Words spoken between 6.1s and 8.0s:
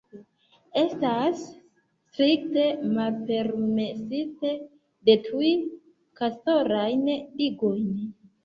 kastorajn digojn.